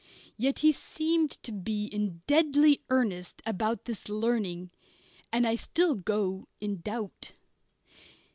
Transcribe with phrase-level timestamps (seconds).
[0.35, 4.71] Yet he seemed to be in deadly earnest about this learning,
[5.31, 7.33] and I still go in doubt.